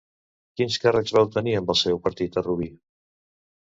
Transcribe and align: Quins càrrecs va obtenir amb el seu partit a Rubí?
Quins 0.61 0.77
càrrecs 0.85 1.13
va 1.19 1.25
obtenir 1.27 1.55
amb 1.61 1.71
el 1.77 1.81
seu 1.85 2.03
partit 2.09 2.43
a 2.43 2.49
Rubí? 2.51 2.75